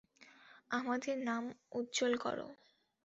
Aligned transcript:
আমাদের 0.71 1.15
নাম 1.19 1.43
উজ্জ্বল 1.71 2.13
করো। 2.17 2.47